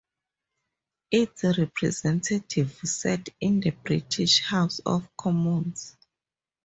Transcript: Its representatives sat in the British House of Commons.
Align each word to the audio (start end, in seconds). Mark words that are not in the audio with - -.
Its 1.11 1.43
representatives 1.59 2.91
sat 3.01 3.29
in 3.39 3.59
the 3.59 3.69
British 3.69 4.41
House 4.41 4.79
of 4.83 5.07
Commons. 5.15 5.95